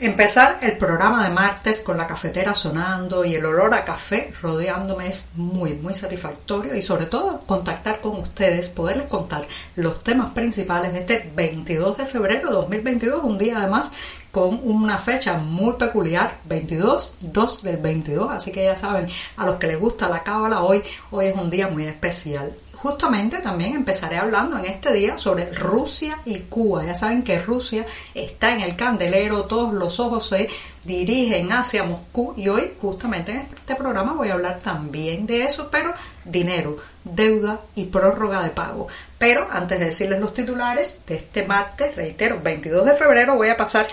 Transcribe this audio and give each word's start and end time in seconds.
Empezar 0.00 0.58
el 0.62 0.76
programa 0.76 1.22
de 1.22 1.32
martes 1.32 1.78
con 1.78 1.96
la 1.96 2.08
cafetera 2.08 2.52
sonando 2.52 3.24
y 3.24 3.36
el 3.36 3.46
olor 3.46 3.72
a 3.74 3.84
café 3.84 4.32
rodeándome 4.42 5.06
es 5.06 5.26
muy, 5.36 5.74
muy 5.74 5.94
satisfactorio 5.94 6.74
y 6.74 6.82
sobre 6.82 7.06
todo 7.06 7.38
contactar 7.46 8.00
con 8.00 8.16
ustedes, 8.16 8.68
poderles 8.68 9.06
contar 9.06 9.46
los 9.76 10.02
temas 10.02 10.32
principales 10.32 10.92
de 10.92 10.98
este 10.98 11.30
22 11.36 11.96
de 11.96 12.06
febrero 12.06 12.48
de 12.48 12.54
2022, 12.54 13.22
un 13.22 13.38
día 13.38 13.58
además 13.58 13.92
con 14.32 14.58
una 14.64 14.98
fecha 14.98 15.34
muy 15.34 15.74
peculiar, 15.74 16.38
22, 16.46 17.14
2 17.20 17.62
del 17.62 17.76
22, 17.76 18.32
así 18.32 18.50
que 18.50 18.64
ya 18.64 18.74
saben, 18.74 19.06
a 19.36 19.46
los 19.46 19.56
que 19.60 19.68
les 19.68 19.78
gusta 19.78 20.08
la 20.08 20.24
cábala 20.24 20.62
hoy, 20.62 20.82
hoy 21.12 21.26
es 21.26 21.36
un 21.36 21.50
día 21.50 21.68
muy 21.68 21.86
especial 21.86 22.52
justamente 22.84 23.38
también 23.38 23.74
empezaré 23.74 24.18
hablando 24.18 24.58
en 24.58 24.66
este 24.66 24.92
día 24.92 25.16
sobre 25.16 25.46
Rusia 25.46 26.18
y 26.26 26.40
Cuba. 26.40 26.84
Ya 26.84 26.94
saben 26.94 27.22
que 27.22 27.38
Rusia 27.38 27.86
está 28.12 28.52
en 28.52 28.60
el 28.60 28.76
candelero, 28.76 29.46
todos 29.46 29.72
los 29.72 29.98
ojos 29.98 30.28
se 30.28 30.50
dirigen 30.84 31.50
hacia 31.50 31.82
Moscú 31.84 32.34
y 32.36 32.48
hoy 32.48 32.72
justamente 32.78 33.32
en 33.32 33.38
este 33.38 33.74
programa 33.74 34.12
voy 34.12 34.28
a 34.28 34.34
hablar 34.34 34.60
también 34.60 35.26
de 35.26 35.44
eso, 35.44 35.70
pero 35.70 35.94
dinero, 36.26 36.76
deuda 37.04 37.58
y 37.74 37.84
prórroga 37.86 38.42
de 38.42 38.50
pago. 38.50 38.86
Pero 39.16 39.48
antes 39.50 39.78
de 39.78 39.86
decirles 39.86 40.20
los 40.20 40.34
titulares 40.34 41.00
de 41.06 41.14
este 41.14 41.46
martes, 41.46 41.96
reitero, 41.96 42.38
22 42.42 42.84
de 42.84 42.92
febrero, 42.92 43.34
voy 43.34 43.48
a 43.48 43.56
pasar 43.56 43.86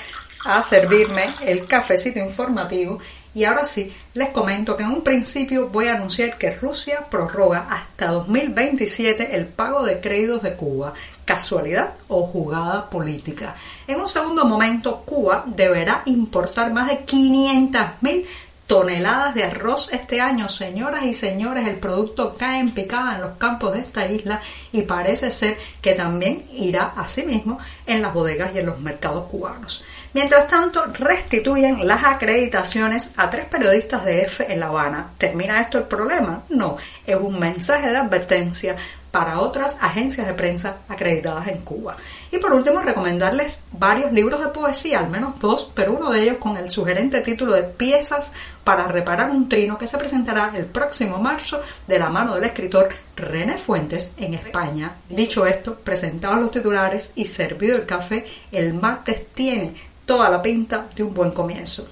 a 0.44 0.62
servirme 0.62 1.28
el 1.46 1.66
cafecito 1.66 2.20
informativo 2.20 3.00
y 3.34 3.46
ahora 3.46 3.64
sí, 3.64 3.94
les 4.14 4.30
comento 4.30 4.76
que 4.76 4.84
en 4.84 4.90
un 4.90 5.04
principio 5.04 5.70
voy 5.70 5.88
a 5.88 5.96
anunciar 5.96 6.38
que 6.38 6.54
Rusia 6.54 7.08
prorroga 7.10 7.66
hasta 7.70 8.08
2027 8.08 9.36
el 9.36 9.46
pago 9.46 9.84
de 9.84 10.02
créditos 10.02 10.44
de 10.44 10.54
Cuba. 10.54 10.94
¿Casualidad 11.24 11.94
o 12.10 12.26
jugada 12.26 12.90
política? 12.90 13.56
En 13.88 14.02
un 14.02 14.08
segundo 14.08 14.44
momento, 14.44 15.04
Cuba 15.06 15.46
deberá 15.48 16.02
importar 16.08 16.74
más 16.74 16.90
de 16.90 17.06
500 17.06 17.82
mil 18.02 18.26
toneladas 18.68 19.36
de 19.36 19.44
arroz 19.44 19.90
este 19.92 20.20
año. 20.20 20.48
Señoras 20.50 21.04
y 21.04 21.14
señores, 21.14 21.68
el 21.68 21.76
producto 21.76 22.36
cae 22.38 22.60
en 22.60 22.72
picada 22.72 23.16
en 23.16 23.22
los 23.22 23.38
campos 23.38 23.74
de 23.74 23.80
esta 23.80 24.10
isla 24.10 24.42
y 24.72 24.84
parece 24.84 25.30
ser 25.32 25.58
que 25.82 25.94
también 25.94 26.44
irá 26.54 26.94
asimismo 26.96 27.60
en 27.86 28.02
las 28.02 28.14
bodegas 28.14 28.56
y 28.56 28.60
en 28.60 28.68
los 28.68 28.80
mercados 28.80 29.28
cubanos. 29.28 29.84
Mientras 30.14 30.48
tanto, 30.48 30.84
restituyen 30.88 31.88
las 31.88 32.04
acreditaciones 32.04 33.14
a 33.16 33.30
tres 33.30 33.46
periodistas 33.46 34.04
de 34.04 34.24
F 34.24 34.46
en 34.52 34.60
La 34.60 34.68
Habana. 34.68 35.12
¿Termina 35.18 35.62
esto 35.62 35.78
el 35.78 35.86
problema? 35.86 36.44
No, 36.50 36.78
es 37.06 37.16
un 37.16 37.40
mensaje 37.40 37.90
de 37.90 37.98
advertencia 37.98 38.76
para 39.12 39.40
otras 39.40 39.78
agencias 39.82 40.26
de 40.26 40.34
prensa 40.34 40.78
acreditadas 40.88 41.48
en 41.48 41.62
Cuba. 41.62 41.98
Y 42.32 42.38
por 42.38 42.54
último, 42.54 42.82
recomendarles 42.82 43.64
varios 43.74 44.12
libros 44.12 44.40
de 44.40 44.48
poesía, 44.48 45.00
al 45.00 45.10
menos 45.10 45.40
dos, 45.40 45.70
pero 45.74 45.94
uno 45.94 46.10
de 46.12 46.24
ellos 46.24 46.38
con 46.38 46.58
el 46.58 46.72
sugerente 46.72 47.22
título 47.22 47.54
de 47.54 47.64
Piezas 47.64 48.32
para 48.64 48.88
reparar 48.88 49.30
un 49.30 49.50
trino 49.50 49.78
que 49.78 49.88
se 49.88 49.98
presentará 49.98 50.52
el 50.56 50.66
próximo 50.66 51.18
marzo 51.18 51.62
de 51.88 52.00
la 52.00 52.10
mano 52.10 52.36
del 52.36 52.46
escritor 52.46 52.88
René 53.16 53.58
Fuentes 53.58 54.12
en 54.18 54.34
España. 54.34 54.96
Dicho 55.10 55.46
esto, 55.46 55.76
presentados 55.76 56.40
los 56.40 56.52
titulares 56.52 57.12
y 57.16 57.26
servido 57.26 57.76
el 57.76 57.86
café, 57.86 58.26
el 58.52 58.74
martes 58.74 59.28
tiene 59.34 59.74
toda 60.12 60.30
la 60.30 60.42
pinta 60.42 60.88
de 60.94 61.04
un 61.04 61.14
buen 61.14 61.32
comienzo. 61.32 61.88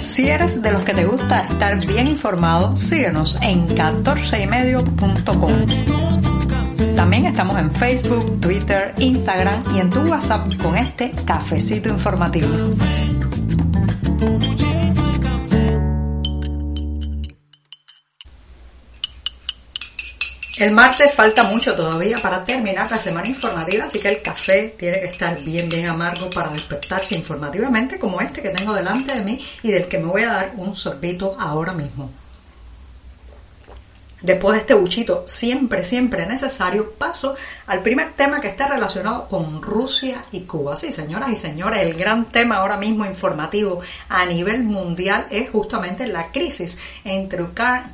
Si 0.00 0.30
eres 0.30 0.62
de 0.62 0.72
los 0.72 0.82
que 0.82 0.94
te 0.94 1.04
gusta 1.04 1.40
estar 1.40 1.86
bien 1.86 2.08
informado, 2.08 2.74
síguenos 2.74 3.36
en 3.42 3.68
14ymedio.com. 3.68 5.66
También 6.96 7.26
estamos 7.26 7.58
en 7.58 7.70
Facebook, 7.70 8.40
Twitter, 8.40 8.94
Instagram 8.96 9.62
y 9.76 9.80
en 9.80 9.90
tu 9.90 10.00
WhatsApp 10.08 10.48
con 10.62 10.78
este 10.78 11.10
cafecito 11.26 11.90
informativo. 11.90 12.48
El 20.62 20.70
martes 20.70 21.12
falta 21.12 21.42
mucho 21.42 21.74
todavía 21.74 22.16
para 22.18 22.44
terminar 22.44 22.88
la 22.88 23.00
semana 23.00 23.26
informativa, 23.26 23.86
así 23.86 23.98
que 23.98 24.10
el 24.10 24.22
café 24.22 24.76
tiene 24.78 25.00
que 25.00 25.06
estar 25.06 25.36
bien, 25.42 25.68
bien 25.68 25.88
amargo 25.88 26.30
para 26.30 26.50
despertarse 26.50 27.16
informativamente 27.16 27.98
como 27.98 28.20
este 28.20 28.40
que 28.40 28.50
tengo 28.50 28.72
delante 28.72 29.12
de 29.12 29.22
mí 29.22 29.40
y 29.64 29.72
del 29.72 29.88
que 29.88 29.98
me 29.98 30.06
voy 30.06 30.22
a 30.22 30.34
dar 30.34 30.52
un 30.56 30.76
sorbito 30.76 31.36
ahora 31.36 31.72
mismo. 31.72 32.12
Después 34.22 34.54
de 34.54 34.60
este 34.60 34.74
buchito 34.74 35.24
siempre, 35.26 35.84
siempre 35.84 36.26
necesario, 36.26 36.92
paso 36.92 37.34
al 37.66 37.82
primer 37.82 38.12
tema 38.12 38.40
que 38.40 38.46
está 38.46 38.68
relacionado 38.68 39.26
con 39.26 39.60
Rusia 39.60 40.22
y 40.30 40.42
Cuba. 40.42 40.76
Sí, 40.76 40.92
señoras 40.92 41.30
y 41.30 41.36
señores, 41.36 41.84
el 41.84 41.94
gran 41.94 42.26
tema 42.26 42.56
ahora 42.56 42.76
mismo 42.76 43.04
informativo 43.04 43.80
a 44.08 44.24
nivel 44.24 44.62
mundial 44.62 45.26
es 45.30 45.50
justamente 45.50 46.06
la 46.06 46.30
crisis 46.30 46.78
entre 47.04 47.42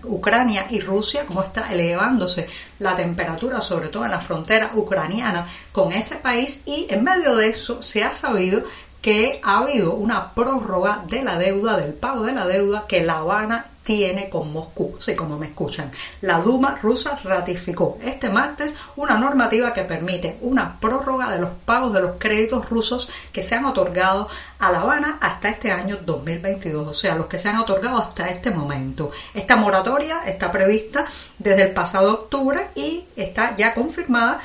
Ucrania 0.04 0.66
y 0.68 0.80
Rusia, 0.80 1.24
cómo 1.26 1.42
está 1.42 1.72
elevándose 1.72 2.46
la 2.78 2.94
temperatura, 2.94 3.62
sobre 3.62 3.88
todo 3.88 4.04
en 4.04 4.10
la 4.10 4.20
frontera 4.20 4.70
ucraniana 4.74 5.46
con 5.72 5.92
ese 5.92 6.16
país 6.16 6.60
y 6.66 6.86
en 6.90 7.04
medio 7.04 7.36
de 7.36 7.48
eso 7.48 7.80
se 7.80 8.04
ha 8.04 8.12
sabido 8.12 8.62
que 9.00 9.40
ha 9.42 9.58
habido 9.58 9.94
una 9.94 10.34
prórroga 10.34 11.04
de 11.08 11.22
la 11.22 11.38
deuda, 11.38 11.76
del 11.76 11.94
pago 11.94 12.24
de 12.24 12.32
la 12.32 12.46
deuda 12.46 12.84
que 12.86 13.04
La 13.04 13.18
Habana 13.18 13.66
tiene 13.88 14.28
con 14.28 14.52
Moscú, 14.52 14.96
sí, 14.98 15.16
como 15.16 15.38
me 15.38 15.46
escuchan. 15.46 15.90
La 16.20 16.40
Duma 16.40 16.78
rusa 16.82 17.18
ratificó 17.24 17.96
este 18.02 18.28
martes 18.28 18.74
una 18.96 19.16
normativa 19.16 19.72
que 19.72 19.84
permite 19.84 20.36
una 20.42 20.78
prórroga 20.78 21.30
de 21.30 21.38
los 21.38 21.48
pagos 21.64 21.94
de 21.94 22.02
los 22.02 22.16
créditos 22.18 22.68
rusos 22.68 23.08
que 23.32 23.42
se 23.42 23.54
han 23.54 23.64
otorgado 23.64 24.28
a 24.58 24.70
La 24.70 24.80
Habana 24.80 25.16
hasta 25.22 25.48
este 25.48 25.72
año 25.72 25.96
2022, 26.04 26.86
o 26.86 26.92
sea, 26.92 27.14
los 27.14 27.28
que 27.28 27.38
se 27.38 27.48
han 27.48 27.56
otorgado 27.56 27.96
hasta 27.96 28.28
este 28.28 28.50
momento. 28.50 29.10
Esta 29.32 29.56
moratoria 29.56 30.20
está 30.26 30.50
prevista 30.50 31.06
desde 31.38 31.62
el 31.62 31.72
pasado 31.72 32.12
octubre 32.12 32.68
y 32.74 33.06
está 33.16 33.54
ya 33.54 33.72
confirmada 33.72 34.38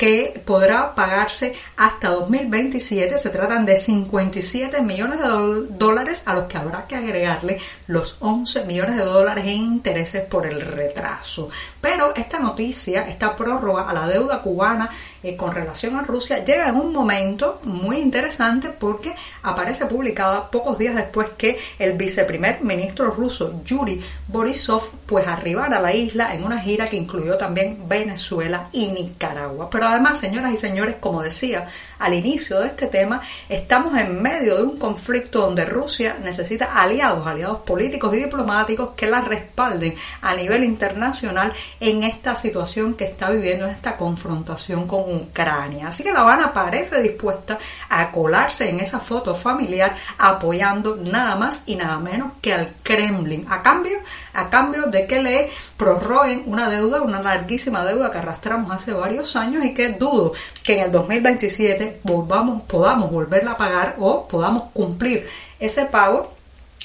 que 0.00 0.42
podrá 0.46 0.94
pagarse 0.94 1.52
hasta 1.76 2.08
2027. 2.08 3.18
Se 3.18 3.28
tratan 3.28 3.66
de 3.66 3.76
57 3.76 4.80
millones 4.80 5.18
de 5.18 5.28
dólares 5.76 6.22
a 6.24 6.32
los 6.32 6.48
que 6.48 6.56
habrá 6.56 6.86
que 6.86 6.96
agregarle 6.96 7.58
los 7.86 8.16
11 8.20 8.64
millones 8.64 8.96
de 8.96 9.04
dólares 9.04 9.44
en 9.44 9.58
intereses 9.58 10.24
por 10.24 10.46
el 10.46 10.62
retraso. 10.62 11.50
Pero 11.82 12.14
esta 12.16 12.38
noticia, 12.38 13.06
esta 13.08 13.36
prórroga 13.36 13.90
a 13.90 13.92
la 13.92 14.06
deuda 14.06 14.40
cubana 14.40 14.88
eh, 15.22 15.36
con 15.36 15.52
relación 15.52 15.94
a 15.96 16.02
Rusia 16.02 16.42
llega 16.42 16.70
en 16.70 16.76
un 16.76 16.94
momento 16.94 17.60
muy 17.64 17.98
interesante 17.98 18.70
porque 18.70 19.14
aparece 19.42 19.84
publicada 19.84 20.50
pocos 20.50 20.78
días 20.78 20.94
después 20.94 21.28
que 21.36 21.58
el 21.78 21.92
viceprimer 21.92 22.62
ministro 22.62 23.10
ruso 23.10 23.62
Yuri 23.66 24.00
Borisov 24.28 24.88
pues 25.04 25.26
arribara 25.26 25.76
a 25.76 25.80
la 25.82 25.92
isla 25.92 26.34
en 26.34 26.44
una 26.44 26.58
gira 26.58 26.88
que 26.88 26.96
incluyó 26.96 27.36
también 27.36 27.86
Venezuela 27.86 28.70
y 28.72 28.92
Nicaragua. 28.92 29.68
Pero 29.68 29.89
además, 29.90 30.18
señoras 30.18 30.52
y 30.52 30.56
señores, 30.56 30.96
como 31.00 31.22
decía 31.22 31.66
al 31.98 32.14
inicio 32.14 32.60
de 32.60 32.68
este 32.68 32.86
tema, 32.86 33.20
estamos 33.48 33.98
en 33.98 34.20
medio 34.22 34.56
de 34.56 34.62
un 34.62 34.78
conflicto 34.78 35.40
donde 35.40 35.66
Rusia 35.66 36.16
necesita 36.22 36.80
aliados, 36.80 37.26
aliados 37.26 37.60
políticos 37.60 38.14
y 38.14 38.24
diplomáticos 38.24 38.90
que 38.96 39.06
la 39.06 39.20
respalden 39.20 39.94
a 40.22 40.34
nivel 40.34 40.64
internacional 40.64 41.52
en 41.78 42.02
esta 42.02 42.36
situación 42.36 42.94
que 42.94 43.04
está 43.04 43.30
viviendo, 43.30 43.66
en 43.66 43.72
esta 43.72 43.96
confrontación 43.96 44.86
con 44.86 45.14
Ucrania. 45.14 45.88
Así 45.88 46.02
que 46.02 46.12
La 46.12 46.20
Habana 46.20 46.52
parece 46.52 47.02
dispuesta 47.02 47.58
a 47.88 48.10
colarse 48.10 48.70
en 48.70 48.80
esa 48.80 49.00
foto 49.00 49.34
familiar 49.34 49.94
apoyando 50.18 50.96
nada 50.96 51.36
más 51.36 51.64
y 51.66 51.76
nada 51.76 51.98
menos 51.98 52.32
que 52.40 52.54
al 52.54 52.74
Kremlin, 52.82 53.46
a 53.50 53.62
cambio, 53.62 53.98
a 54.32 54.48
cambio 54.48 54.86
de 54.86 55.06
que 55.06 55.22
le 55.22 55.50
prorroguen 55.76 56.44
una 56.46 56.68
deuda, 56.70 57.02
una 57.02 57.20
larguísima 57.20 57.84
deuda 57.84 58.10
que 58.10 58.18
arrastramos 58.18 58.70
hace 58.70 58.92
varios 58.92 59.36
años 59.36 59.64
y 59.64 59.74
que 59.74 59.79
dudo 59.88 60.32
que 60.62 60.78
en 60.78 60.84
el 60.84 60.92
2027 60.92 62.00
volvamos, 62.02 62.62
podamos 62.62 63.10
volverla 63.10 63.52
a 63.52 63.56
pagar 63.56 63.96
o 63.98 64.28
podamos 64.28 64.64
cumplir 64.72 65.26
ese 65.58 65.86
pago 65.86 66.34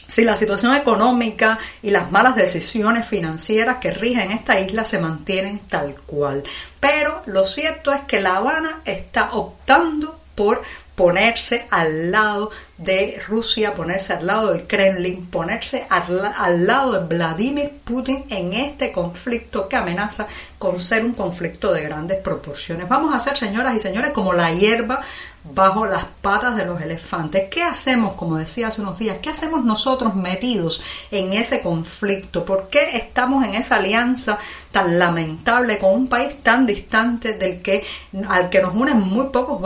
si 0.07 0.23
la 0.23 0.35
situación 0.35 0.75
económica 0.75 1.57
y 1.81 1.89
las 1.89 2.11
malas 2.11 2.35
decisiones 2.35 3.07
financieras 3.07 3.79
que 3.79 3.91
rigen 3.91 4.31
esta 4.31 4.59
isla 4.59 4.85
se 4.85 4.99
mantienen 4.99 5.59
tal 5.59 5.95
cual. 6.05 6.43
Pero 6.79 7.21
lo 7.25 7.43
cierto 7.43 7.91
es 7.91 8.01
que 8.01 8.21
La 8.21 8.37
Habana 8.37 8.81
está 8.85 9.31
optando 9.31 10.19
por 10.35 10.61
ponerse 10.95 11.67
al 11.69 12.11
lado 12.11 12.49
de 12.77 13.21
Rusia, 13.27 13.73
ponerse 13.73 14.13
al 14.13 14.25
lado 14.25 14.53
del 14.53 14.65
Kremlin, 14.65 15.25
ponerse 15.27 15.85
al, 15.89 16.65
lado 16.65 16.93
de 16.93 17.15
Vladimir 17.15 17.71
Putin 17.83 18.23
en 18.29 18.53
este 18.53 18.91
conflicto 18.91 19.67
que 19.67 19.75
amenaza 19.75 20.25
con 20.57 20.79
ser 20.79 21.03
un 21.03 21.13
conflicto 21.13 21.71
de 21.71 21.83
grandes 21.83 22.19
proporciones. 22.21 22.87
Vamos 22.87 23.13
a 23.13 23.17
hacer, 23.17 23.37
señoras 23.37 23.75
y 23.75 23.79
señores, 23.79 24.11
como 24.11 24.33
la 24.33 24.51
hierba 24.53 25.01
bajo 25.53 25.85
las 25.85 26.05
patas 26.05 26.55
de 26.55 26.65
los 26.65 26.81
elefantes. 26.81 27.49
¿Qué 27.49 27.63
hacemos, 27.63 28.15
como 28.15 28.37
decía 28.37 28.67
hace 28.67 28.81
unos 28.81 28.97
días, 28.97 29.19
qué 29.21 29.29
hacemos 29.29 29.63
nosotros 29.63 30.15
metidos 30.15 30.81
en 31.11 31.33
ese 31.33 31.61
conflicto? 31.61 32.43
¿Por 32.43 32.67
qué 32.69 32.97
estamos 32.97 33.45
en 33.45 33.53
esa 33.53 33.75
alianza 33.75 34.37
tan 34.71 34.97
lamentable 34.97 35.77
con 35.77 35.93
un 35.93 36.07
país 36.07 36.41
tan 36.41 36.65
distante 36.65 37.33
del 37.33 37.61
que 37.61 37.83
al 38.27 38.49
que 38.49 38.61
nos 38.61 38.73
unen 38.73 38.99
muy 38.99 39.27
pocos 39.27 39.61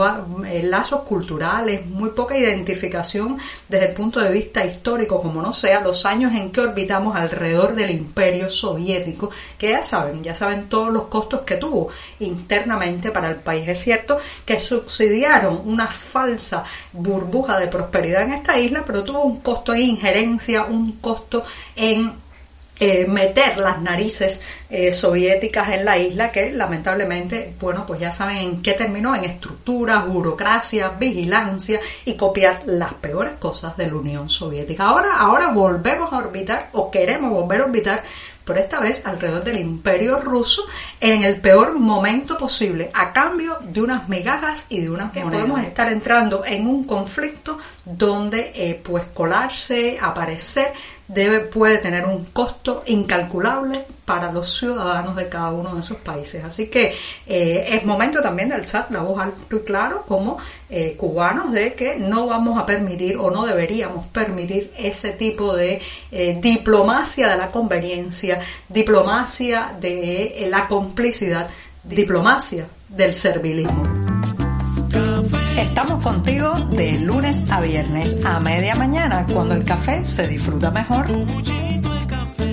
eh, 0.46 0.62
lazos 0.62 1.02
culturales, 1.02 1.86
muy 1.86 2.10
poca 2.10 2.36
identificación 2.36 3.38
desde 3.68 3.88
el 3.88 3.94
punto 3.94 4.20
de 4.20 4.30
vista 4.30 4.64
histórico, 4.64 5.20
como 5.20 5.42
no 5.42 5.52
sea, 5.52 5.80
los 5.80 6.04
años 6.04 6.32
en 6.34 6.50
que 6.50 6.60
orbitamos 6.60 7.16
alrededor 7.16 7.74
del 7.74 7.90
imperio 7.90 8.48
soviético, 8.50 9.30
que 9.56 9.70
ya 9.70 9.82
saben, 9.82 10.22
ya 10.22 10.34
saben 10.34 10.68
todos 10.68 10.92
los 10.92 11.04
costos 11.04 11.40
que 11.40 11.56
tuvo 11.56 11.88
internamente 12.18 13.10
para 13.10 13.28
el 13.28 13.36
país. 13.36 13.66
Es 13.68 13.80
cierto 13.80 14.18
que 14.44 14.60
subsidiaron 14.60 15.62
una 15.70 15.86
falsa 15.86 16.64
burbuja 16.92 17.58
de 17.58 17.68
prosperidad 17.68 18.22
en 18.22 18.32
esta 18.32 18.58
isla, 18.58 18.82
pero 18.84 19.04
tuvo 19.04 19.22
un 19.22 19.40
costo 19.40 19.72
de 19.72 19.80
injerencia, 19.80 20.64
un 20.64 20.92
costo 20.92 21.42
en 21.76 22.12
eh, 22.82 23.06
meter 23.06 23.58
las 23.58 23.82
narices 23.82 24.40
eh, 24.70 24.90
soviéticas 24.90 25.68
en 25.68 25.84
la 25.84 25.98
isla 25.98 26.32
que 26.32 26.50
lamentablemente, 26.50 27.52
bueno, 27.60 27.84
pues 27.86 28.00
ya 28.00 28.10
saben 28.10 28.38
en 28.38 28.62
qué 28.62 28.72
terminó, 28.72 29.14
en 29.14 29.24
estructuras, 29.24 30.06
burocracia, 30.06 30.88
vigilancia 30.88 31.78
y 32.06 32.14
copiar 32.14 32.62
las 32.64 32.94
peores 32.94 33.34
cosas 33.38 33.76
de 33.76 33.86
la 33.86 33.96
Unión 33.96 34.30
Soviética. 34.30 34.84
Ahora, 34.84 35.18
ahora 35.18 35.48
volvemos 35.48 36.10
a 36.10 36.16
orbitar 36.16 36.70
o 36.72 36.90
queremos 36.90 37.30
volver 37.30 37.60
a 37.60 37.64
orbitar 37.64 38.02
por 38.44 38.58
esta 38.58 38.80
vez 38.80 39.06
alrededor 39.06 39.44
del 39.44 39.58
imperio 39.58 40.20
ruso 40.20 40.62
en 41.00 41.22
el 41.22 41.40
peor 41.40 41.78
momento 41.78 42.36
posible, 42.36 42.88
a 42.94 43.12
cambio 43.12 43.58
de 43.62 43.82
unas 43.82 44.08
migajas 44.08 44.66
y 44.68 44.80
de 44.80 44.90
unas 44.90 45.12
que 45.12 45.20
Podemos 45.20 45.60
estar 45.60 45.92
entrando 45.92 46.44
en 46.44 46.66
un 46.66 46.84
conflicto 46.84 47.58
donde 47.84 48.52
eh, 48.54 48.80
pues 48.82 49.04
colarse, 49.14 49.98
aparecer, 50.00 50.72
debe, 51.06 51.40
puede 51.40 51.78
tener 51.78 52.04
un 52.06 52.24
costo 52.26 52.82
incalculable 52.86 53.86
para 54.10 54.32
los 54.32 54.58
ciudadanos 54.58 55.14
de 55.14 55.28
cada 55.28 55.52
uno 55.52 55.72
de 55.74 55.80
esos 55.80 55.98
países. 55.98 56.42
Así 56.42 56.66
que 56.66 56.92
eh, 57.28 57.64
es 57.68 57.84
momento 57.84 58.20
también 58.20 58.48
de 58.48 58.56
alzar 58.56 58.88
la 58.90 59.02
voz 59.02 59.22
alto 59.22 59.56
y 59.56 59.60
claro 59.60 60.04
como 60.04 60.36
eh, 60.68 60.96
cubanos 60.96 61.52
de 61.52 61.74
que 61.74 61.96
no 61.96 62.26
vamos 62.26 62.58
a 62.58 62.66
permitir 62.66 63.16
o 63.16 63.30
no 63.30 63.46
deberíamos 63.46 64.08
permitir 64.08 64.72
ese 64.76 65.12
tipo 65.12 65.54
de 65.54 65.80
eh, 66.10 66.38
diplomacia 66.42 67.28
de 67.28 67.36
la 67.36 67.50
conveniencia, 67.50 68.40
diplomacia 68.68 69.76
de 69.80 70.48
la 70.50 70.66
complicidad, 70.66 71.48
diplomacia 71.84 72.66
del 72.88 73.14
servilismo. 73.14 73.84
Estamos 75.56 76.02
contigo 76.02 76.52
de 76.70 76.98
lunes 76.98 77.44
a 77.48 77.60
viernes 77.60 78.16
a 78.24 78.40
media 78.40 78.74
mañana 78.74 79.24
cuando 79.32 79.54
el 79.54 79.62
café 79.62 80.04
se 80.04 80.26
disfruta 80.26 80.72
mejor. 80.72 81.06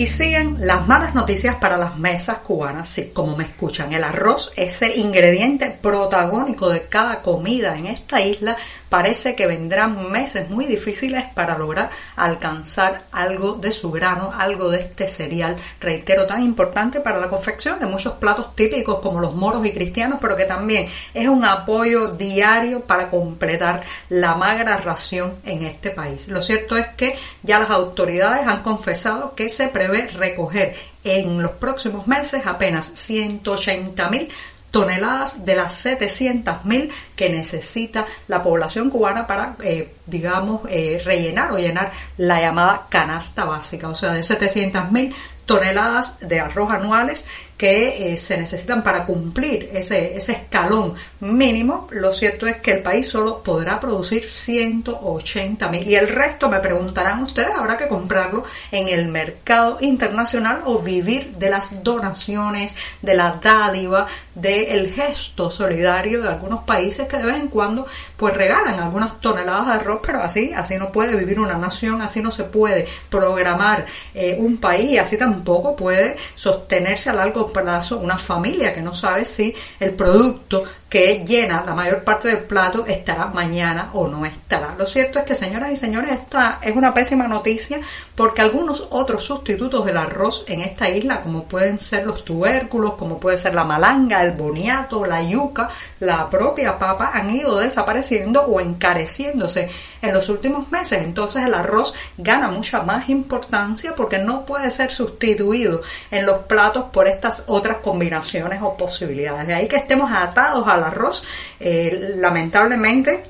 Y 0.00 0.06
siguen 0.06 0.66
las 0.66 0.88
malas 0.88 1.14
noticias 1.14 1.56
para 1.56 1.76
las 1.76 1.98
mesas 1.98 2.38
cubanas, 2.38 2.88
sí, 2.88 3.10
como 3.12 3.36
me 3.36 3.44
escuchan. 3.44 3.92
El 3.92 4.02
arroz, 4.02 4.50
ese 4.56 4.96
ingrediente 4.96 5.68
protagónico 5.68 6.70
de 6.70 6.84
cada 6.84 7.20
comida 7.20 7.76
en 7.76 7.84
esta 7.84 8.22
isla, 8.22 8.56
parece 8.88 9.36
que 9.36 9.46
vendrán 9.46 10.10
meses 10.10 10.48
muy 10.48 10.64
difíciles 10.64 11.26
para 11.34 11.58
lograr 11.58 11.90
alcanzar 12.16 13.02
algo 13.12 13.52
de 13.56 13.72
su 13.72 13.90
grano, 13.90 14.32
algo 14.34 14.70
de 14.70 14.78
este 14.80 15.06
cereal, 15.06 15.56
reitero, 15.78 16.24
tan 16.26 16.42
importante 16.42 17.00
para 17.00 17.20
la 17.20 17.28
confección 17.28 17.78
de 17.78 17.84
muchos 17.84 18.14
platos 18.14 18.56
típicos 18.56 19.00
como 19.00 19.20
los 19.20 19.34
moros 19.34 19.66
y 19.66 19.72
cristianos, 19.72 20.18
pero 20.18 20.34
que 20.34 20.46
también 20.46 20.86
es 21.12 21.28
un 21.28 21.44
apoyo 21.44 22.06
diario 22.06 22.80
para 22.80 23.10
completar 23.10 23.82
la 24.08 24.34
magra 24.34 24.78
ración 24.78 25.34
en 25.44 25.62
este 25.62 25.90
país. 25.90 26.26
Lo 26.28 26.40
cierto 26.40 26.78
es 26.78 26.86
que 26.96 27.18
ya 27.42 27.58
las 27.58 27.68
autoridades 27.68 28.46
han 28.46 28.62
confesado 28.62 29.34
que 29.34 29.50
se 29.50 29.68
prevé 29.68 29.89
recoger 29.90 30.74
en 31.04 31.42
los 31.42 31.52
próximos 31.52 32.06
meses 32.06 32.46
apenas 32.46 32.90
180 32.94 34.08
mil 34.10 34.28
toneladas 34.70 35.44
de 35.44 35.56
las 35.56 35.84
700.000 35.84 36.90
que 37.16 37.28
necesita 37.28 38.06
la 38.28 38.42
población 38.42 38.90
cubana 38.90 39.26
para, 39.26 39.56
eh, 39.62 39.94
digamos, 40.06 40.62
eh, 40.68 41.02
rellenar 41.04 41.52
o 41.52 41.58
llenar 41.58 41.90
la 42.16 42.40
llamada 42.40 42.86
canasta 42.88 43.44
básica, 43.44 43.88
o 43.88 43.94
sea, 43.94 44.12
de 44.12 44.20
700.000 44.20 45.12
toneladas 45.44 46.20
de 46.20 46.38
arroz 46.38 46.70
anuales 46.70 47.24
que 47.60 48.14
eh, 48.14 48.16
se 48.16 48.38
necesitan 48.38 48.82
para 48.82 49.04
cumplir 49.04 49.68
ese, 49.74 50.16
ese 50.16 50.32
escalón 50.32 50.94
mínimo, 51.20 51.88
lo 51.90 52.10
cierto 52.10 52.46
es 52.46 52.56
que 52.56 52.70
el 52.70 52.82
país 52.82 53.06
solo 53.06 53.42
podrá 53.42 53.78
producir 53.78 54.24
180 54.24 55.68
mil. 55.68 55.86
Y 55.86 55.94
el 55.94 56.08
resto 56.08 56.48
me 56.48 56.60
preguntarán 56.60 57.22
ustedes, 57.22 57.50
habrá 57.54 57.76
que 57.76 57.86
comprarlo 57.86 58.44
en 58.72 58.88
el 58.88 59.08
mercado 59.08 59.76
internacional 59.82 60.62
o 60.64 60.78
vivir 60.78 61.34
de 61.36 61.50
las 61.50 61.84
donaciones, 61.84 62.74
de 63.02 63.12
la 63.12 63.32
dádiva, 63.32 64.06
del 64.34 64.90
gesto 64.90 65.50
solidario 65.50 66.22
de 66.22 66.28
algunos 66.28 66.62
países 66.62 67.06
que 67.06 67.18
de 67.18 67.26
vez 67.26 67.36
en 67.36 67.48
cuando 67.48 67.86
pues 68.16 68.34
regalan 68.34 68.80
algunas 68.80 69.20
toneladas 69.20 69.66
de 69.66 69.72
arroz, 69.74 70.00
pero 70.04 70.22
así, 70.22 70.54
así 70.54 70.78
no 70.78 70.90
puede 70.90 71.14
vivir 71.14 71.38
una 71.38 71.58
nación, 71.58 72.00
así 72.00 72.22
no 72.22 72.30
se 72.30 72.44
puede 72.44 72.86
programar 73.10 73.84
eh, 74.14 74.36
un 74.38 74.56
país, 74.56 74.98
así 74.98 75.18
tampoco 75.18 75.76
puede 75.76 76.16
sostenerse 76.34 77.10
a 77.10 77.12
largo 77.12 77.49
plazo 77.52 77.98
una 77.98 78.18
familia 78.18 78.74
que 78.74 78.82
no 78.82 78.94
sabe 78.94 79.24
si 79.24 79.54
el 79.78 79.92
producto 79.92 80.64
que 80.90 81.24
llena 81.24 81.62
la 81.64 81.72
mayor 81.72 82.02
parte 82.02 82.26
del 82.26 82.40
plato 82.40 82.84
estará 82.84 83.26
mañana 83.26 83.90
o 83.92 84.08
no 84.08 84.26
estará. 84.26 84.74
Lo 84.76 84.86
cierto 84.86 85.20
es 85.20 85.24
que, 85.24 85.36
señoras 85.36 85.70
y 85.70 85.76
señores, 85.76 86.10
esta 86.10 86.58
es 86.60 86.74
una 86.74 86.92
pésima 86.92 87.28
noticia 87.28 87.80
porque 88.16 88.42
algunos 88.42 88.88
otros 88.90 89.24
sustitutos 89.24 89.86
del 89.86 89.96
arroz 89.96 90.44
en 90.48 90.60
esta 90.60 90.88
isla, 90.90 91.20
como 91.20 91.44
pueden 91.44 91.78
ser 91.78 92.06
los 92.06 92.24
tubérculos, 92.24 92.94
como 92.94 93.20
puede 93.20 93.38
ser 93.38 93.54
la 93.54 93.62
malanga, 93.62 94.24
el 94.24 94.32
boniato, 94.32 95.06
la 95.06 95.22
yuca, 95.22 95.68
la 96.00 96.28
propia 96.28 96.76
papa, 96.76 97.12
han 97.14 97.30
ido 97.30 97.58
desapareciendo 97.58 98.42
o 98.42 98.60
encareciéndose 98.60 99.68
en 100.02 100.14
los 100.14 100.28
últimos 100.28 100.70
meses. 100.70 101.02
Entonces 101.04 101.44
el 101.44 101.54
arroz 101.54 101.94
gana 102.16 102.48
mucha 102.48 102.82
más 102.82 103.08
importancia 103.08 103.94
porque 103.94 104.18
no 104.18 104.44
puede 104.44 104.70
ser 104.70 104.90
sustituido 104.90 105.80
en 106.10 106.26
los 106.26 106.44
platos 106.44 106.86
por 106.92 107.06
estas 107.06 107.44
otras 107.46 107.78
combinaciones 107.78 108.60
o 108.62 108.76
posibilidades. 108.76 109.46
De 109.46 109.54
ahí 109.54 109.68
que 109.68 109.76
estemos 109.76 110.10
atados 110.12 110.66
al 110.68 110.84
arroz. 110.84 111.24
Eh, 111.58 112.14
lamentablemente, 112.16 113.24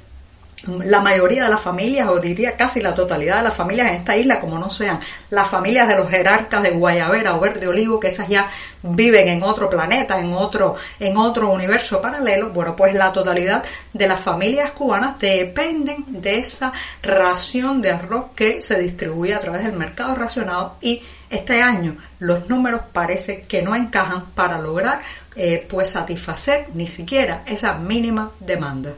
la 0.66 1.00
mayoría 1.00 1.44
de 1.44 1.50
las 1.50 1.60
familias, 1.60 2.08
o 2.08 2.18
diría 2.18 2.56
casi 2.56 2.80
la 2.80 2.94
totalidad 2.94 3.38
de 3.38 3.44
las 3.44 3.54
familias 3.54 3.88
en 3.88 3.94
esta 3.94 4.16
isla, 4.16 4.38
como 4.38 4.58
no 4.58 4.68
sean 4.68 4.98
las 5.30 5.48
familias 5.48 5.88
de 5.88 5.96
los 5.96 6.08
jerarcas 6.08 6.62
de 6.62 6.70
Guayabera 6.70 7.34
o 7.34 7.40
Verde 7.40 7.66
Olivo, 7.66 7.98
que 7.98 8.08
esas 8.08 8.28
ya 8.28 8.48
viven 8.82 9.28
en 9.28 9.42
otro 9.42 9.70
planeta, 9.70 10.20
en 10.20 10.32
otro, 10.32 10.76
en 10.98 11.16
otro 11.16 11.50
universo 11.50 12.00
paralelo, 12.00 12.50
bueno, 12.50 12.76
pues 12.76 12.94
la 12.94 13.12
totalidad 13.12 13.64
de 13.92 14.06
las 14.06 14.20
familias 14.20 14.72
cubanas 14.72 15.18
dependen 15.18 16.04
de 16.08 16.38
esa 16.38 16.72
ración 17.02 17.80
de 17.80 17.92
arroz 17.92 18.26
que 18.34 18.60
se 18.62 18.78
distribuye 18.78 19.34
a 19.34 19.40
través 19.40 19.62
del 19.64 19.72
mercado 19.72 20.14
racionado 20.14 20.76
y 20.80 21.02
este 21.30 21.62
año 21.62 21.96
los 22.18 22.48
números 22.48 22.82
parece 22.92 23.42
que 23.42 23.62
no 23.62 23.76
encajan 23.76 24.26
para 24.34 24.60
lograr 24.60 25.00
eh, 25.36 25.64
pues 25.68 25.90
satisfacer 25.90 26.66
ni 26.74 26.86
siquiera 26.86 27.42
esa 27.46 27.74
mínima 27.74 28.32
demanda. 28.40 28.92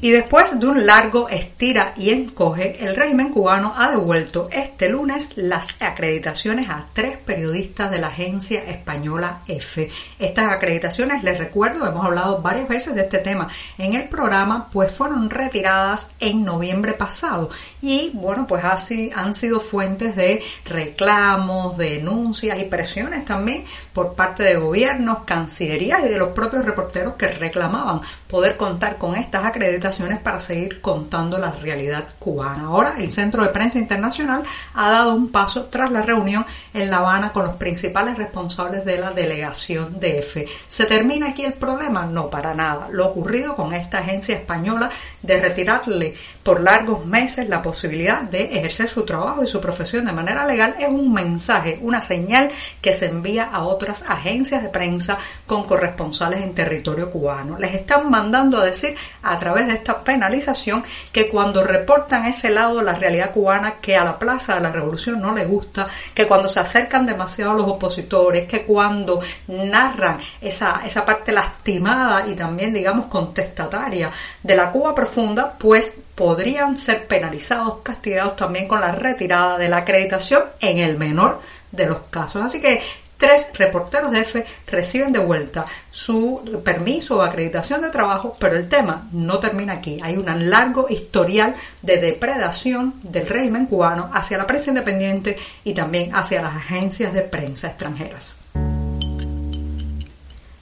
Y 0.00 0.12
después 0.12 0.60
de 0.60 0.66
un 0.68 0.86
largo 0.86 1.28
estira 1.28 1.92
y 1.96 2.10
encoge, 2.10 2.84
el 2.86 2.94
régimen 2.94 3.30
cubano 3.30 3.74
ha 3.76 3.90
devuelto 3.90 4.48
este 4.52 4.88
lunes 4.88 5.30
las 5.34 5.74
acreditaciones 5.80 6.70
a 6.70 6.86
tres 6.92 7.16
periodistas 7.16 7.90
de 7.90 7.98
la 7.98 8.06
agencia 8.06 8.62
española 8.62 9.40
F. 9.48 9.90
Estas 10.20 10.52
acreditaciones, 10.52 11.24
les 11.24 11.36
recuerdo, 11.36 11.84
hemos 11.84 12.04
hablado 12.04 12.40
varias 12.40 12.68
veces 12.68 12.94
de 12.94 13.02
este 13.02 13.18
tema 13.18 13.48
en 13.76 13.94
el 13.94 14.08
programa, 14.08 14.68
pues 14.72 14.92
fueron 14.92 15.30
retiradas 15.30 16.12
en 16.20 16.44
noviembre 16.44 16.92
pasado 16.92 17.50
y 17.82 18.12
bueno, 18.14 18.46
pues 18.46 18.64
así 18.64 19.10
han 19.16 19.34
sido 19.34 19.58
fuentes 19.58 20.14
de 20.14 20.40
reclamos, 20.64 21.76
denuncias 21.76 22.56
y 22.60 22.66
presiones 22.66 23.24
también 23.24 23.64
por 23.92 24.14
parte 24.14 24.44
de 24.44 24.56
gobiernos, 24.56 25.24
cancillerías 25.24 26.04
y 26.04 26.08
de 26.08 26.18
los 26.18 26.28
propios 26.28 26.64
reporteros 26.64 27.14
que 27.14 27.26
reclamaban 27.26 28.00
poder 28.28 28.56
contar 28.56 28.96
con 28.96 29.16
estas 29.16 29.44
acreditaciones 29.44 29.87
para 30.22 30.38
seguir 30.38 30.82
contando 30.82 31.38
la 31.38 31.50
realidad 31.50 32.04
cubana. 32.18 32.64
Ahora 32.64 32.94
el 32.98 33.10
Centro 33.10 33.42
de 33.42 33.48
Prensa 33.48 33.78
Internacional 33.78 34.42
ha 34.74 34.90
dado 34.90 35.14
un 35.14 35.30
paso 35.30 35.64
tras 35.64 35.90
la 35.90 36.02
reunión 36.02 36.44
en 36.74 36.90
La 36.90 36.98
Habana 36.98 37.32
con 37.32 37.46
los 37.46 37.56
principales 37.56 38.18
responsables 38.18 38.84
de 38.84 38.98
la 38.98 39.12
delegación 39.12 39.98
de 39.98 40.18
EFE. 40.18 40.46
¿Se 40.66 40.84
termina 40.84 41.28
aquí 41.28 41.44
el 41.44 41.54
problema? 41.54 42.04
No, 42.04 42.28
para 42.28 42.54
nada. 42.54 42.88
Lo 42.90 43.06
ocurrido 43.06 43.56
con 43.56 43.72
esta 43.72 44.00
agencia 44.00 44.34
española 44.34 44.90
de 45.22 45.40
retirarle 45.40 46.14
por 46.42 46.60
largos 46.60 47.06
meses 47.06 47.48
la 47.48 47.62
posibilidad 47.62 48.22
de 48.22 48.58
ejercer 48.58 48.88
su 48.88 49.04
trabajo 49.04 49.42
y 49.42 49.46
su 49.46 49.60
profesión 49.60 50.04
de 50.04 50.12
manera 50.12 50.44
legal 50.46 50.76
es 50.78 50.88
un 50.88 51.14
mensaje, 51.14 51.78
una 51.80 52.02
señal 52.02 52.50
que 52.82 52.92
se 52.92 53.06
envía 53.06 53.44
a 53.44 53.62
otras 53.62 54.04
agencias 54.06 54.62
de 54.62 54.68
prensa 54.68 55.16
con 55.46 55.64
corresponsales 55.64 56.42
en 56.42 56.54
territorio 56.54 57.10
cubano. 57.10 57.58
Les 57.58 57.74
están 57.74 58.10
mandando 58.10 58.58
a 58.58 58.66
decir 58.66 58.94
a 59.22 59.38
través 59.38 59.66
de 59.66 59.77
esta 59.78 59.98
penalización 59.98 60.84
que 61.12 61.28
cuando 61.28 61.64
reportan 61.64 62.26
ese 62.26 62.50
lado 62.50 62.78
de 62.78 62.84
la 62.84 62.94
realidad 62.94 63.32
cubana 63.32 63.76
que 63.80 63.96
a 63.96 64.04
la 64.04 64.18
Plaza 64.18 64.54
de 64.54 64.60
la 64.60 64.70
Revolución 64.70 65.20
no 65.20 65.32
le 65.32 65.44
gusta, 65.44 65.86
que 66.14 66.26
cuando 66.26 66.48
se 66.48 66.60
acercan 66.60 67.06
demasiado 67.06 67.52
a 67.52 67.54
los 67.54 67.68
opositores, 67.68 68.46
que 68.46 68.62
cuando 68.62 69.20
narran 69.48 70.18
esa, 70.40 70.82
esa 70.84 71.04
parte 71.04 71.32
lastimada 71.32 72.28
y 72.28 72.34
también 72.34 72.72
digamos 72.72 73.06
contestataria 73.06 74.10
de 74.42 74.56
la 74.56 74.70
Cuba 74.70 74.94
profunda, 74.94 75.52
pues 75.58 75.94
podrían 76.14 76.76
ser 76.76 77.06
penalizados, 77.06 77.78
castigados 77.82 78.36
también 78.36 78.68
con 78.68 78.80
la 78.80 78.92
retirada 78.92 79.56
de 79.56 79.68
la 79.68 79.78
acreditación 79.78 80.42
en 80.60 80.78
el 80.78 80.98
menor 80.98 81.40
de 81.70 81.86
los 81.86 82.00
casos. 82.10 82.42
Así 82.42 82.60
que 82.60 82.80
tres 83.18 83.48
reporteros 83.54 84.10
de 84.10 84.20
EFE 84.20 84.46
reciben 84.66 85.12
de 85.12 85.18
vuelta 85.18 85.66
su 85.90 86.62
permiso 86.64 87.18
o 87.18 87.22
acreditación 87.22 87.82
de 87.82 87.90
trabajo, 87.90 88.32
pero 88.38 88.56
el 88.56 88.68
tema 88.68 89.08
no 89.12 89.38
termina 89.38 89.74
aquí. 89.74 89.98
Hay 90.02 90.16
un 90.16 90.26
largo 90.48 90.86
historial 90.88 91.54
de 91.82 91.98
depredación 91.98 92.94
del 93.02 93.26
régimen 93.26 93.66
cubano 93.66 94.10
hacia 94.14 94.38
la 94.38 94.46
prensa 94.46 94.70
independiente 94.70 95.36
y 95.64 95.74
también 95.74 96.14
hacia 96.14 96.40
las 96.40 96.54
agencias 96.54 97.12
de 97.12 97.22
prensa 97.22 97.68
extranjeras 97.68 98.34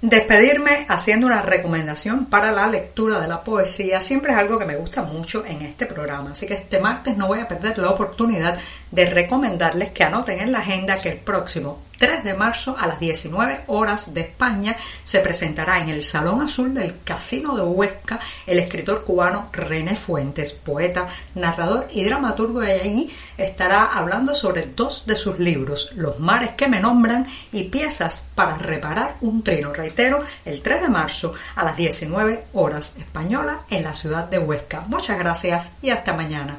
despedirme 0.09 0.87
haciendo 0.89 1.27
una 1.27 1.43
recomendación 1.43 2.27
para 2.27 2.53
la 2.53 2.69
lectura 2.69 3.19
de 3.21 3.27
la 3.27 3.43
poesía 3.43 4.01
siempre 4.01 4.33
es 4.33 4.39
algo 4.39 4.59
que 4.59 4.65
me 4.65 4.77
gusta 4.77 5.03
mucho 5.03 5.45
en 5.45 5.63
este 5.63 5.87
programa, 5.87 6.31
así 6.33 6.47
que 6.47 6.55
este 6.55 6.79
martes 6.79 7.17
no 7.17 7.27
voy 7.27 7.41
a 7.41 7.49
perder 7.49 7.79
la 7.79 7.91
oportunidad 7.91 8.57
de 8.93 9.07
recomendarles 9.07 9.91
que 9.91 10.05
anoten 10.05 10.39
en 10.39 10.53
la 10.53 10.59
agenda 10.59 10.97
que 10.97 11.09
el 11.09 11.19
próximo 11.19 11.83
3 11.99 12.25
de 12.25 12.35
marzo 12.35 12.77
a 12.79 12.87
las 12.87 13.01
19 13.01 13.65
horas 13.69 14.13
de 14.13 14.23
España 14.23 14.77
se 15.05 15.21
presentará 15.21 15.79
en 15.79 15.89
el 15.89 16.05
Salón 16.05 16.43
Azul 16.43 16.75
del 16.75 16.99
Casino 17.03 17.57
de 17.57 17.63
Huesca 17.63 18.19
el 18.47 18.59
escritor 18.59 19.05
cubano 19.05 19.49
René 19.53 19.97
Fuentes, 19.97 20.53
poeta, 20.53 21.09
narrador 21.35 21.89
y 21.93 22.05
dramaturgo 22.05 22.63
y 22.65 22.71
allí 22.71 23.17
estará 23.37 23.85
hablando 23.85 24.35
sobre 24.35 24.63
dos 24.63 25.05
de 25.07 25.17
sus 25.17 25.39
libros, 25.39 25.91
Los 25.95 26.19
mares 26.21 26.51
que 26.51 26.69
me 26.69 26.81
nombran 26.81 27.27
y 27.53 27.65
Piezas 27.65 28.25
para 28.35 28.59
reparar 28.59 29.17
un 29.21 29.43
trino. 29.43 29.73
Reitero, 29.73 30.21
el 30.45 30.63
3 30.63 30.83
de 30.83 30.89
marzo 30.89 31.35
a 31.55 31.65
las 31.65 31.77
19 31.77 32.47
horas 32.53 32.95
española 32.99 33.61
en 33.71 33.85
la 33.85 33.95
ciudad 33.95 34.25
de 34.25 34.39
Huesca. 34.39 34.85
Muchas 34.89 35.19
gracias 35.19 35.73
y 35.83 35.91
hasta 35.91 36.13
mañana. 36.13 36.59